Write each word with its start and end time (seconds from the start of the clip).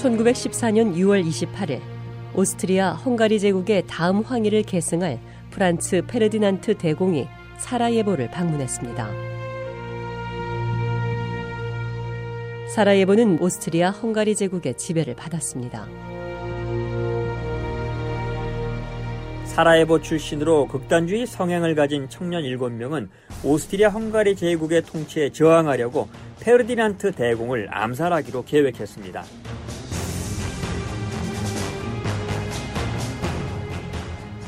1914년 0.00 0.94
6월 0.96 1.26
28일 1.26 1.80
오스트리아 2.34 2.92
헝가리 2.92 3.38
제국의 3.38 3.84
다음 3.86 4.22
황위를 4.22 4.62
계승할 4.62 5.18
프란츠 5.50 6.06
페르디난트 6.06 6.78
대공이 6.78 7.26
사라예보를 7.58 8.30
방문했습니다. 8.30 9.10
사라예보는 12.74 13.42
오스트리아 13.42 13.90
헝가리 13.90 14.36
제국의 14.36 14.78
지배를 14.78 15.16
받았습니다. 15.16 15.86
사라예보 19.44 20.00
출신으로 20.00 20.68
극단주의 20.68 21.26
성향을 21.26 21.74
가진 21.74 22.08
청년 22.08 22.44
7명은 22.44 23.08
오스트리아 23.44 23.90
헝가리 23.90 24.36
제국의 24.36 24.82
통치에 24.82 25.30
저항하려고 25.30 26.08
페르디난트 26.40 27.12
대공을 27.12 27.68
암살하기로 27.70 28.44
계획했습니다. 28.44 29.24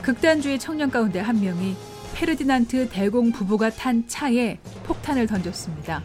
극단주의 0.03 0.58
청년 0.58 0.91
가운데 0.91 1.20
한 1.20 1.41
명이 1.41 1.77
페르디난트 2.14 2.89
대공 2.91 3.31
부부가 3.31 3.70
탄 3.70 4.06
차에 4.06 4.59
폭탄을 4.84 5.27
던졌습니다. 5.28 6.03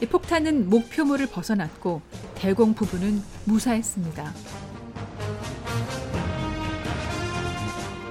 이 0.00 0.06
폭탄은 0.06 0.70
목표물을 0.70 1.26
벗어났고 1.26 2.00
대공 2.34 2.74
부부는 2.74 3.22
무사했습니다. 3.44 4.32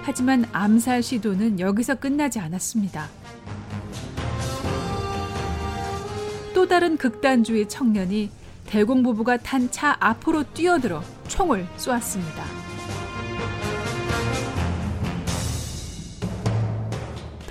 하지만 0.04 0.46
암살 0.52 1.04
시도는 1.04 1.60
여기서 1.60 1.96
끝나지 1.96 2.40
않았습니다. 2.40 3.10
또 6.54 6.68
다른 6.68 6.98
극단주의 6.98 7.68
청년이 7.68 8.30
대공 8.68 9.02
부부가 9.04 9.38
탄 9.38 9.72
차 9.72 9.98
앞으로 10.00 10.44
뛰어들어 10.54 11.02
총을 11.28 11.68
쏘았습니다. 11.78 12.57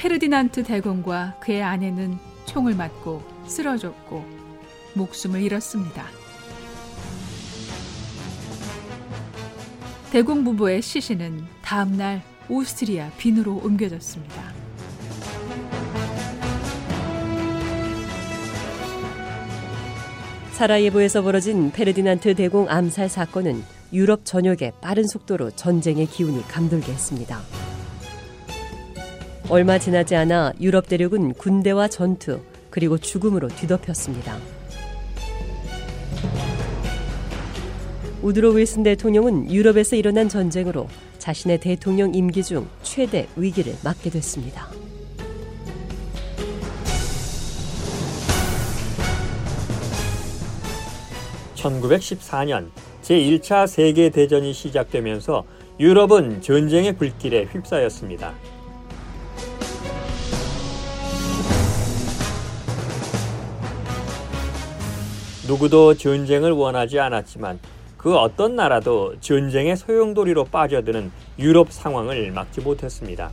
페르디난트 0.07 0.62
대공과 0.62 1.39
그의 1.41 1.65
아내는 1.65 2.17
총을 2.45 2.77
맞고 2.77 3.25
쓰러졌고 3.49 4.25
목숨을 4.95 5.43
잃었습니다. 5.43 6.05
대공 10.12 10.45
부부의 10.45 10.81
시신은 10.81 11.43
다음 11.61 11.97
날 11.97 12.22
오스트리아 12.49 13.11
빈으로 13.19 13.61
옮겨졌습니다. 13.65 14.53
사라예보에서 20.53 21.23
벌어진 21.23 21.73
페르디난트 21.73 22.37
대공 22.37 22.71
암살 22.71 23.09
사건은 23.09 23.65
유럽 23.93 24.25
전역에 24.25 24.71
빠른 24.81 25.05
속도로 25.05 25.50
전쟁의 25.50 26.06
기운이 26.06 26.47
감돌게 26.47 26.93
했습니다. 26.93 27.66
얼마 29.49 29.79
지나지 29.79 30.17
않아 30.17 30.55
유럽 30.61 30.89
대륙은 30.89 31.34
군대와 31.34 31.87
전투 31.87 32.41
그리고 32.69 32.99
죽음으로 32.99 33.47
뒤덮였습니다. 33.47 34.37
우드로 38.23 38.51
윌슨 38.51 38.83
대통령은 38.83 39.53
유럽에서 39.53 39.95
일어난 39.95 40.29
전쟁으로 40.29 40.89
자신의 41.19 41.61
대통령 41.61 42.12
임기 42.12 42.43
중 42.43 42.67
최대 42.83 43.29
위기를 43.37 43.75
맞게 43.85 44.11
됐습니다. 44.11 44.69
(1914년) 51.55 52.71
제1차 53.03 53.69
세계대전이 53.69 54.53
시작되면서 54.53 55.45
유럽은 55.79 56.43
전쟁의 56.43 56.97
불길에 56.97 57.45
휩싸였습니다. 57.45 58.35
누구도 65.47 65.95
전쟁을 65.95 66.51
원하지 66.51 66.99
않았지만 66.99 67.61
그 67.97 68.17
어떤 68.17 68.57
나라도 68.57 69.15
전쟁의 69.21 69.77
소용돌이로 69.77 70.45
빠져드는 70.45 71.12
유럽 71.39 71.71
상황을 71.71 72.33
막지 72.33 72.61
못했습니다. 72.61 73.31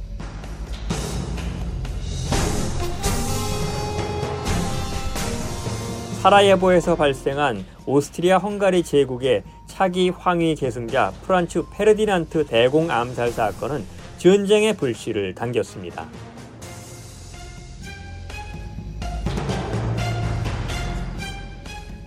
사라예보에서 6.21 6.95
발생한 6.95 7.65
오스트리아 7.85 8.37
헝가리 8.37 8.83
제국의 8.83 9.43
차기 9.67 10.09
황위 10.09 10.55
계승자 10.55 11.11
프란츠 11.25 11.63
페르디난트 11.73 12.45
대공 12.45 12.89
암살 12.89 13.31
사건은 13.31 13.83
전쟁의 14.19 14.77
불씨를 14.77 15.35
당겼습니다. 15.35 16.07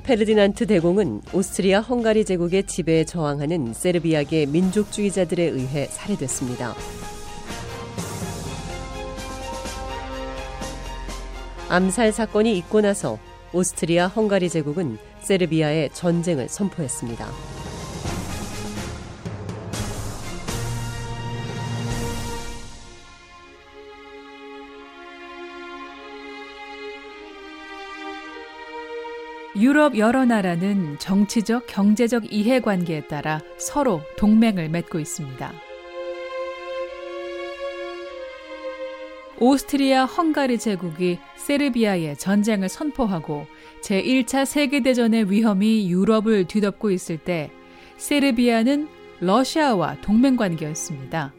페르디난트 0.06 0.68
대공은 0.68 1.22
오스트리아 1.32 1.80
헝가리 1.80 2.24
제국의 2.24 2.68
지배에 2.68 3.02
저항하는 3.02 3.74
세르비아계 3.74 4.46
민족주의자들에 4.46 5.42
의해 5.42 5.86
살해됐습니다. 5.86 6.76
암살 11.68 12.12
사건이 12.12 12.56
있고 12.58 12.82
나서 12.82 13.18
오스트리아 13.52 14.06
헝가리 14.06 14.48
제국은 14.48 14.96
세르비아에 15.22 15.88
전쟁을 15.88 16.48
선포했습니다. 16.48 17.26
유럽 29.58 29.96
여러 29.96 30.26
나라는 30.26 30.98
정치적, 30.98 31.66
경제적 31.66 32.30
이해관계에 32.30 33.06
따라 33.06 33.40
서로 33.56 34.02
동맹을 34.18 34.68
맺고 34.68 34.98
있습니다. 34.98 35.50
오스트리아 39.38 40.04
헝가리 40.04 40.58
제국이 40.58 41.18
세르비아에 41.36 42.16
전쟁을 42.16 42.68
선포하고 42.68 43.46
제1차 43.82 44.44
세계대전의 44.44 45.30
위험이 45.30 45.90
유럽을 45.90 46.44
뒤덮고 46.46 46.90
있을 46.90 47.16
때 47.16 47.50
세르비아는 47.96 48.88
러시아와 49.20 50.02
동맹 50.02 50.36
관계였습니다. 50.36 51.32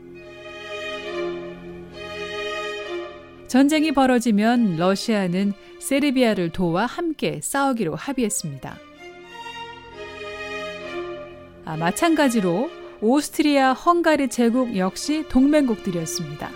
전쟁이 3.47 3.91
벌어지면 3.91 4.77
러시아는 4.77 5.53
세르비아를 5.87 6.49
도와 6.49 6.85
함께 6.85 7.39
싸우기로 7.41 7.95
합의했습니다. 7.95 8.75
아, 11.63 11.77
마찬가지로 11.77 12.69
오스트리아, 12.99 13.71
헝가리 13.71 14.27
제국 14.27 14.75
역시 14.75 15.23
동맹국들이었습니다. 15.29 16.49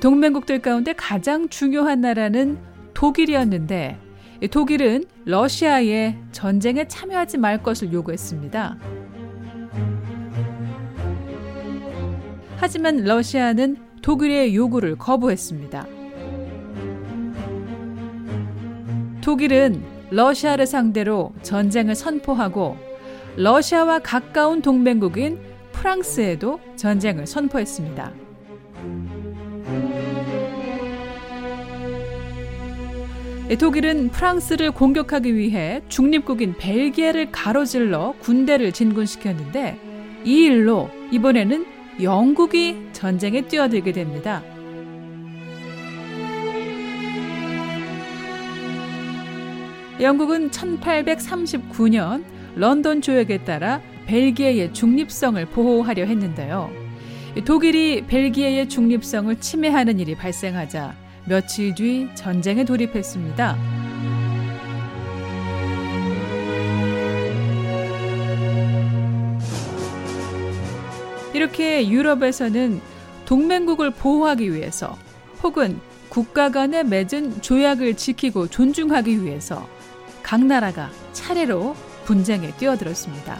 동맹국들 0.00 0.62
가운데 0.62 0.94
가장 0.94 1.50
중요한 1.50 2.00
나라는 2.00 2.58
독일이었는데 2.94 3.98
독일은 4.50 5.04
러시아에 5.26 6.16
전쟁에 6.32 6.88
참여하지 6.88 7.36
말 7.36 7.62
것을 7.62 7.92
요구했습니다. 7.92 8.78
하지만 12.56 13.04
러시아는 13.04 13.76
독일의 14.00 14.56
요구를 14.56 14.96
거부했습니다. 14.96 15.95
독일은 19.26 19.82
러시아를 20.10 20.66
상대로 20.66 21.32
전쟁을 21.42 21.96
선포하고 21.96 22.76
러시아와 23.34 23.98
가까운 23.98 24.62
동맹국인 24.62 25.40
프랑스에도 25.72 26.60
전쟁을 26.76 27.26
선포했습니다. 27.26 28.12
독일은 33.58 34.10
프랑스를 34.10 34.70
공격하기 34.70 35.34
위해 35.34 35.82
중립국인 35.88 36.54
벨기에를 36.56 37.32
가로질러 37.32 38.14
군대를 38.20 38.70
진군시켰는데 38.70 39.76
이 40.24 40.44
일로 40.44 40.88
이번에는 41.10 41.66
영국이 42.00 42.90
전쟁에 42.92 43.40
뛰어들게 43.40 43.90
됩니다. 43.90 44.44
영국은 50.00 50.50
1839년 50.50 52.22
런던 52.54 53.00
조약에 53.00 53.44
따라 53.44 53.80
벨기에의 54.06 54.74
중립성을 54.74 55.44
보호하려 55.46 56.04
했는데요. 56.04 56.70
독일이 57.44 58.04
벨기에의 58.06 58.68
중립성을 58.68 59.34
침해하는 59.40 59.98
일이 59.98 60.14
발생하자 60.14 60.94
며칠 61.26 61.74
뒤 61.74 62.08
전쟁에 62.14 62.64
돌입했습니다. 62.64 63.56
이렇게 71.34 71.88
유럽에서는 71.88 72.80
동맹국을 73.24 73.90
보호하기 73.90 74.54
위해서 74.54 74.96
혹은 75.42 75.78
국가 76.08 76.50
간에 76.50 76.82
맺은 76.82 77.42
조약을 77.42 77.96
지키고 77.96 78.48
존중하기 78.48 79.22
위해서 79.22 79.68
각 80.26 80.44
나라가 80.44 80.90
차례로 81.12 81.76
분쟁에 82.04 82.50
뛰어들었습니다. 82.56 83.38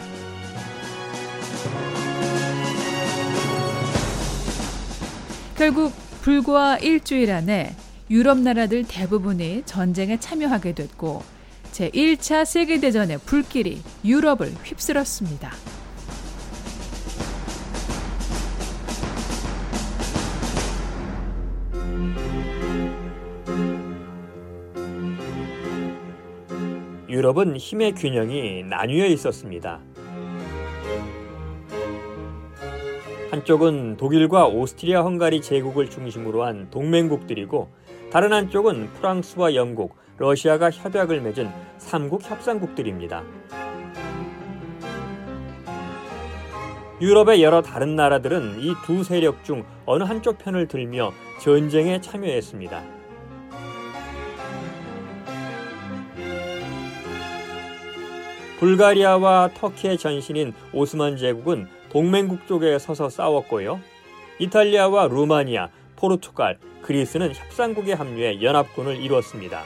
결국 5.57 5.91
불과 6.21 6.77
일주일 6.77 7.33
안에 7.33 7.75
유럽 8.09 8.37
나라들 8.37 8.85
대부분이 8.87 9.63
전쟁에 9.65 10.17
참여하게 10.17 10.75
됐고 10.75 11.23
제1차 11.73 12.45
세계대전의 12.45 13.17
불길이 13.25 13.81
유럽을 14.05 14.53
휩쓸었습니다. 14.63 15.51
유럽은 27.17 27.57
힘의 27.57 27.95
균형이 27.95 28.61
나뉘어 28.61 29.07
있었습니다. 29.07 29.79
한쪽은 33.31 33.97
독일과 33.97 34.45
오스트리아 34.45 35.01
헝가리 35.01 35.41
제국을 35.41 35.89
중심으로 35.89 36.43
한 36.43 36.69
동맹국들이고 36.69 37.69
다른 38.11 38.33
한쪽은 38.33 38.89
프랑스와 38.93 39.55
영국, 39.55 39.95
러시아가 40.19 40.69
협약을 40.69 41.21
맺은 41.21 41.49
삼국 41.79 42.21
협상국들입니다. 42.29 43.23
유럽의 47.01 47.41
여러 47.41 47.63
다른 47.63 47.95
나라들은 47.95 48.59
이 48.59 48.75
두 48.85 49.03
세력 49.03 49.43
중 49.43 49.65
어느 49.87 50.03
한쪽 50.03 50.37
편을 50.37 50.67
들며 50.67 51.11
전쟁에 51.41 51.99
참여했습니다. 51.99 52.96
불가리아와 58.59 59.51
터키의 59.53 59.97
전신인 59.97 60.53
오스만 60.73 61.17
제국은 61.17 61.67
동맹국 61.89 62.47
쪽에 62.47 62.79
서서 62.79 63.09
싸웠고요. 63.09 63.79
이탈리아와 64.39 65.07
루마니아, 65.07 65.69
포르투갈, 65.95 66.57
그리스는 66.81 67.33
협상국에 67.33 67.93
합류해 67.93 68.41
연합군을 68.41 68.97
이루었습니다. 68.97 69.63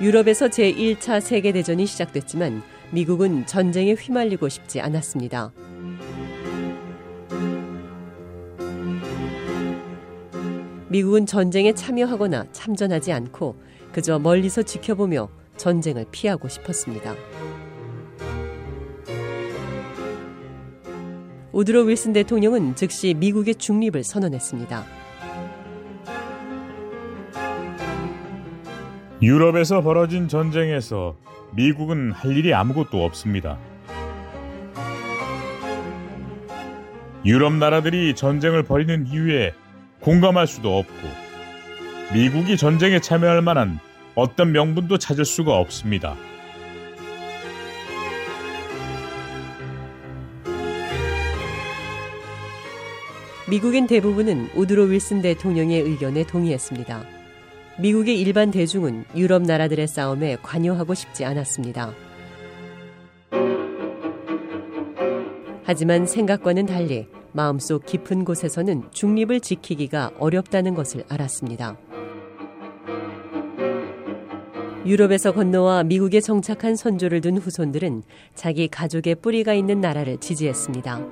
유럽에서 0.00 0.46
제1차 0.46 1.20
세계대전이 1.20 1.86
시작됐지만 1.86 2.62
미국은 2.90 3.46
전쟁에 3.46 3.94
휘말리고 3.94 4.48
싶지 4.48 4.80
않았습니다. 4.80 5.50
미국은 10.90 11.26
전쟁에 11.26 11.74
참여하거나 11.74 12.46
참전하지 12.52 13.12
않고 13.12 13.56
그저 13.92 14.18
멀리서 14.18 14.62
지켜보며 14.62 15.28
전쟁을 15.56 16.06
피하고 16.10 16.48
싶었습니다. 16.48 17.14
우드로 21.52 21.82
윌슨 21.82 22.12
대통령은 22.12 22.76
즉시 22.76 23.14
미국의 23.14 23.56
중립을 23.56 24.04
선언했습니다. 24.04 24.84
유럽에서 29.20 29.82
벌어진 29.82 30.28
전쟁에서 30.28 31.16
미국은 31.52 32.12
할 32.12 32.36
일이 32.36 32.54
아무것도 32.54 33.04
없습니다. 33.04 33.58
유럽 37.24 37.54
나라들이 37.54 38.14
전쟁을 38.14 38.62
벌이는 38.62 39.08
이유에 39.08 39.52
공감할 40.00 40.46
수도 40.46 40.78
없고 40.78 41.08
미국이 42.14 42.56
전쟁에 42.56 43.00
참여할 43.00 43.42
만한 43.42 43.78
어떤 44.14 44.52
명분도 44.52 44.98
찾을 44.98 45.24
수가 45.24 45.56
없습니다. 45.58 46.16
미국인 53.48 53.86
대부분은 53.86 54.50
우드로 54.54 54.84
윌슨 54.84 55.22
대통령의 55.22 55.80
의견에 55.80 56.26
동의했습니다. 56.26 57.02
미국의 57.78 58.20
일반 58.20 58.50
대중은 58.50 59.04
유럽 59.16 59.42
나라들의 59.42 59.86
싸움에 59.86 60.36
관여하고 60.42 60.94
싶지 60.94 61.24
않았습니다. 61.24 61.92
하지만 65.64 66.06
생각과는 66.06 66.66
달리 66.66 67.06
마음속 67.32 67.86
깊은 67.86 68.24
곳에서는 68.24 68.90
중립을 68.90 69.40
지키기가 69.40 70.12
어렵다는 70.18 70.74
것을 70.74 71.04
알았습니다. 71.08 71.76
유럽에서 74.86 75.32
건너와 75.32 75.82
미국에 75.84 76.20
정착한 76.20 76.74
선조를 76.74 77.20
둔 77.20 77.36
후손들은 77.36 78.02
자기 78.34 78.68
가족의 78.68 79.16
뿌리가 79.16 79.52
있는 79.52 79.80
나라를 79.80 80.18
지지했습니다. 80.18 81.04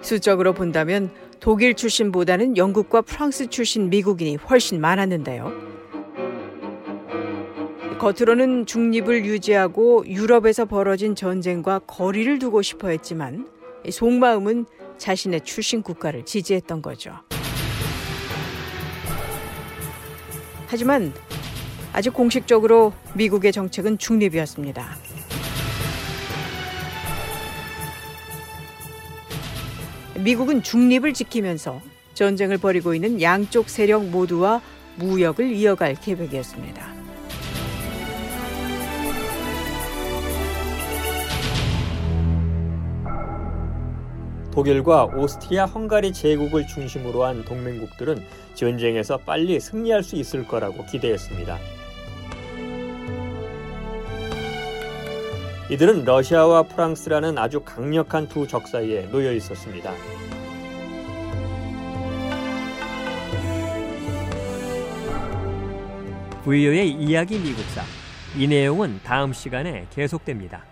수적으로 0.00 0.52
본다면 0.52 1.10
독일 1.40 1.74
출신보다는 1.74 2.56
영국과 2.56 3.02
프랑스 3.02 3.48
출신 3.48 3.90
미국인이 3.90 4.36
훨씬 4.36 4.80
많았는데요. 4.80 5.75
겉으로는 7.98 8.66
중립을 8.66 9.24
유지하고 9.24 10.06
유럽에서 10.06 10.66
벌어진 10.66 11.14
전쟁과 11.14 11.80
거리를 11.86 12.38
두고 12.38 12.60
싶어 12.60 12.88
했지만 12.88 13.48
속마음은 13.90 14.66
자신의 14.98 15.42
출신 15.42 15.82
국가를 15.82 16.24
지지했던 16.26 16.82
거죠. 16.82 17.12
하지만 20.66 21.12
아직 21.92 22.12
공식적으로 22.12 22.92
미국의 23.14 23.52
정책은 23.52 23.96
중립이었습니다. 23.96 24.84
미국은 30.22 30.62
중립을 30.62 31.14
지키면서 31.14 31.80
전쟁을 32.12 32.58
벌이고 32.58 32.94
있는 32.94 33.22
양쪽 33.22 33.70
세력 33.70 34.04
모두와 34.06 34.60
무역을 34.96 35.52
이어갈 35.52 35.94
계획이었습니다. 35.94 36.95
독일과 44.56 45.04
오스트리아 45.14 45.66
헝가리 45.66 46.14
제국을 46.14 46.66
중심으로 46.66 47.24
한 47.24 47.44
동맹국들은 47.44 48.24
전쟁에서 48.54 49.18
빨리 49.18 49.60
승리할 49.60 50.02
수 50.02 50.16
있을 50.16 50.48
거라고 50.48 50.86
기대했습니다. 50.86 51.58
이들은 55.68 56.06
러시아와 56.06 56.62
프랑스라는 56.62 57.36
아주 57.36 57.60
강력한 57.60 58.28
두 58.28 58.46
적 58.46 58.66
사이에 58.66 59.02
놓여 59.10 59.30
있었습니다. 59.32 59.92
부유의 66.44 66.92
이야기 66.92 67.38
미국사 67.38 67.82
이 68.38 68.46
내용은 68.46 69.00
다음 69.04 69.34
시간에 69.34 69.86
계속됩니다. 69.94 70.64